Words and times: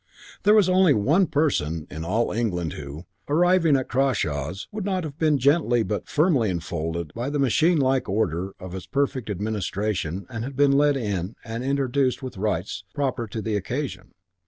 There 0.41 0.55
was 0.55 0.67
only 0.67 0.95
one 0.95 1.27
person 1.27 1.85
in 1.91 2.03
all 2.03 2.31
England 2.31 2.73
who, 2.73 3.03
arriving 3.29 3.77
at 3.77 3.87
Crawshaws, 3.87 4.67
would 4.71 4.83
not 4.83 5.03
have 5.03 5.19
been 5.19 5.37
gently 5.37 5.83
but 5.83 6.07
firmly 6.07 6.49
enfolded 6.49 7.13
by 7.13 7.29
the 7.29 7.37
machine 7.37 7.77
like 7.77 8.09
order 8.09 8.55
of 8.59 8.73
its 8.73 8.87
perfect 8.87 9.29
administration 9.29 10.25
and 10.27 10.55
been 10.55 10.71
led 10.71 10.97
in 10.97 11.35
and 11.45 11.63
introduced 11.63 12.23
with 12.23 12.35
rites 12.35 12.83
proper 12.95 13.27
to 13.27 13.43
the 13.43 13.55
occasion. 13.55 14.15